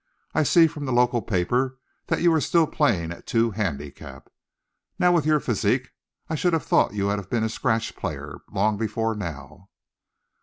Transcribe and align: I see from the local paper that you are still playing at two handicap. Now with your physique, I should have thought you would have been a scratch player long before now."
I 0.33 0.41
see 0.41 0.65
from 0.65 0.85
the 0.85 0.91
local 0.91 1.21
paper 1.21 1.77
that 2.07 2.23
you 2.23 2.33
are 2.33 2.41
still 2.41 2.65
playing 2.65 3.11
at 3.11 3.27
two 3.27 3.51
handicap. 3.51 4.31
Now 4.97 5.11
with 5.11 5.27
your 5.27 5.39
physique, 5.39 5.91
I 6.27 6.33
should 6.33 6.53
have 6.53 6.65
thought 6.65 6.95
you 6.95 7.05
would 7.05 7.19
have 7.19 7.29
been 7.29 7.43
a 7.43 7.49
scratch 7.49 7.95
player 7.95 8.39
long 8.49 8.77
before 8.77 9.13
now." 9.13 9.69